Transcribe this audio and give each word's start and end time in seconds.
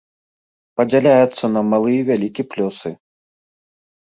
Падзяляецца 0.79 1.45
на 1.57 1.61
малы 1.69 1.91
і 1.99 2.01
вялікі 2.09 2.43
плёсы. 2.55 2.89